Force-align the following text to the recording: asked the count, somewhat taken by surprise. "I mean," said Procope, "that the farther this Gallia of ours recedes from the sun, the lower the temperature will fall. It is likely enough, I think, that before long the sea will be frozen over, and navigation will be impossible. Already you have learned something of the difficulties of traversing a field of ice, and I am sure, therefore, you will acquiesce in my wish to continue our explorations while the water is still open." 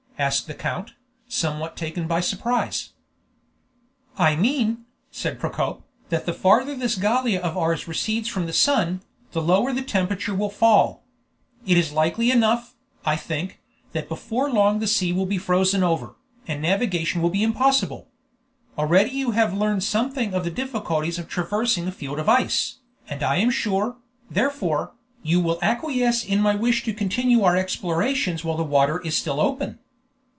asked 0.19 0.45
the 0.45 0.53
count, 0.53 0.93
somewhat 1.27 1.75
taken 1.75 2.05
by 2.05 2.19
surprise. 2.21 2.91
"I 4.19 4.35
mean," 4.35 4.85
said 5.09 5.39
Procope, 5.39 5.81
"that 6.09 6.27
the 6.27 6.31
farther 6.33 6.75
this 6.75 6.93
Gallia 6.93 7.41
of 7.41 7.57
ours 7.57 7.87
recedes 7.87 8.27
from 8.29 8.45
the 8.45 8.53
sun, 8.53 9.01
the 9.31 9.41
lower 9.41 9.73
the 9.73 9.81
temperature 9.81 10.35
will 10.35 10.51
fall. 10.51 11.01
It 11.65 11.75
is 11.75 11.91
likely 11.91 12.29
enough, 12.29 12.75
I 13.03 13.15
think, 13.15 13.63
that 13.93 14.07
before 14.07 14.51
long 14.51 14.77
the 14.77 14.85
sea 14.85 15.11
will 15.11 15.25
be 15.25 15.39
frozen 15.39 15.81
over, 15.81 16.15
and 16.47 16.61
navigation 16.61 17.23
will 17.23 17.31
be 17.31 17.41
impossible. 17.41 18.07
Already 18.77 19.09
you 19.09 19.31
have 19.31 19.57
learned 19.57 19.83
something 19.83 20.35
of 20.35 20.43
the 20.43 20.51
difficulties 20.51 21.17
of 21.17 21.29
traversing 21.29 21.87
a 21.87 21.91
field 21.91 22.19
of 22.19 22.29
ice, 22.29 22.75
and 23.09 23.23
I 23.23 23.37
am 23.37 23.49
sure, 23.49 23.97
therefore, 24.29 24.91
you 25.23 25.39
will 25.39 25.57
acquiesce 25.63 26.23
in 26.23 26.41
my 26.41 26.53
wish 26.53 26.83
to 26.83 26.93
continue 26.93 27.41
our 27.41 27.57
explorations 27.57 28.43
while 28.43 28.57
the 28.57 28.63
water 28.63 28.99
is 29.01 29.17
still 29.17 29.39
open." 29.41 29.79